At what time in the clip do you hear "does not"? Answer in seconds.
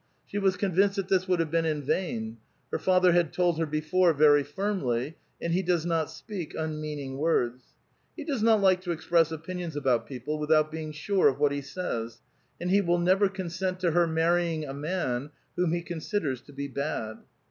5.61-6.09, 8.23-8.61